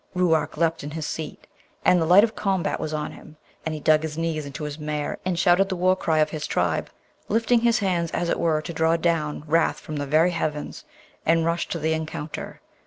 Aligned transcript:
Ruark 0.15 0.57
leapt 0.57 0.83
in 0.83 0.89
his 0.89 1.05
seat, 1.05 1.45
and 1.85 2.01
the 2.01 2.07
light 2.07 2.23
of 2.23 2.35
combat 2.35 2.79
was 2.79 2.91
on 2.91 3.11
him, 3.11 3.37
and 3.63 3.75
he 3.75 3.79
dug 3.79 4.01
his 4.01 4.17
knees 4.17 4.47
into 4.47 4.63
his 4.63 4.79
mare, 4.79 5.19
and 5.25 5.37
shouted 5.37 5.69
the 5.69 5.75
war 5.75 5.95
cry 5.95 6.17
of 6.17 6.31
his 6.31 6.47
tribe, 6.47 6.89
lifting 7.29 7.59
his 7.59 7.77
hands 7.77 8.09
as 8.09 8.27
it 8.27 8.39
were 8.39 8.63
to 8.63 8.73
draw 8.73 8.97
down 8.97 9.43
wrath 9.45 9.79
from 9.79 9.97
the 9.97 10.07
very 10.07 10.31
heavens, 10.31 10.85
and 11.23 11.45
rushed 11.45 11.71
to 11.73 11.77
the 11.77 11.93
encounter. 11.93 12.61